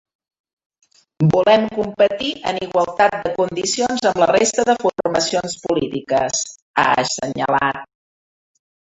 Volem 1.33 1.65
competir 1.73 2.29
en 2.51 2.59
igualtat 2.67 3.17
de 3.27 3.33
condicions 3.35 4.07
amb 4.11 4.21
la 4.23 4.27
resta 4.31 4.65
de 4.69 4.75
formacions 4.85 5.57
polítiques, 5.67 6.39
ha 6.81 6.87
assenyalat. 7.03 7.85